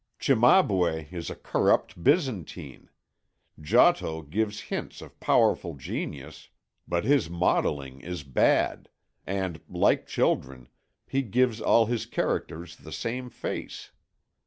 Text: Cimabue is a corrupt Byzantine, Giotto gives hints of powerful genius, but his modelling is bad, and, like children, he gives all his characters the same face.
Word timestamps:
Cimabue 0.19 1.09
is 1.13 1.29
a 1.29 1.35
corrupt 1.35 2.03
Byzantine, 2.03 2.89
Giotto 3.61 4.23
gives 4.23 4.61
hints 4.61 4.99
of 4.99 5.19
powerful 5.19 5.75
genius, 5.75 6.49
but 6.87 7.03
his 7.03 7.29
modelling 7.29 7.99
is 8.01 8.23
bad, 8.23 8.89
and, 9.27 9.61
like 9.69 10.07
children, 10.07 10.69
he 11.05 11.21
gives 11.21 11.61
all 11.61 11.85
his 11.85 12.07
characters 12.07 12.77
the 12.77 12.91
same 12.91 13.29
face. 13.29 13.91